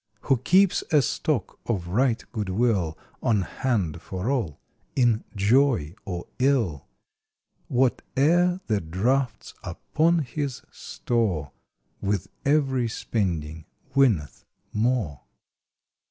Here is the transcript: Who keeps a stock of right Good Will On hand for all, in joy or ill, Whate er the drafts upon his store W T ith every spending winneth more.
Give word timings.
Who 0.21 0.37
keeps 0.37 0.81
a 0.91 0.99
stock 1.03 1.59
of 1.67 1.89
right 1.89 2.25
Good 2.31 2.49
Will 2.49 2.97
On 3.21 3.43
hand 3.43 4.01
for 4.01 4.31
all, 4.31 4.59
in 4.95 5.23
joy 5.35 5.93
or 6.05 6.25
ill, 6.39 6.87
Whate 7.69 8.01
er 8.17 8.61
the 8.65 8.81
drafts 8.81 9.53
upon 9.63 10.23
his 10.23 10.63
store 10.71 11.51
W 12.01 12.17
T 12.17 12.23
ith 12.23 12.31
every 12.47 12.87
spending 12.87 13.65
winneth 13.93 14.43
more. 14.73 15.21